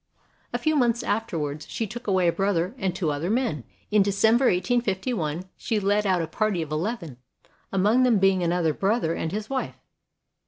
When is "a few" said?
0.51-0.75